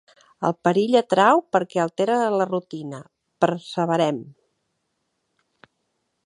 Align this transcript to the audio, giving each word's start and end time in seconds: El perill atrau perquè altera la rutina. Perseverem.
El 0.47 0.53
perill 0.67 0.95
atrau 1.01 1.41
perquè 1.55 1.81
altera 1.83 2.15
la 2.37 2.47
rutina. 2.51 3.03
Perseverem. 3.45 4.23